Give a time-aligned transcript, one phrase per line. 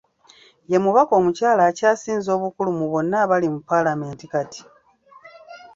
[0.71, 4.61] Ye mubaka omukyala akyasinze obukulu mu bonna abali mu paalamenti kati.